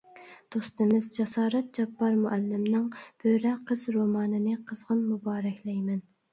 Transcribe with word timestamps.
دوستىمىز 0.53 1.09
جاسارەت 1.17 1.69
جاپپار 1.81 2.17
مۇئەللىمنىڭ 2.23 2.89
«بۆرە 2.97 3.53
قىز» 3.71 3.87
رومانىنى 4.01 4.59
قىزغىن 4.67 5.07
مۇبارەكلەيمەن. 5.15 6.05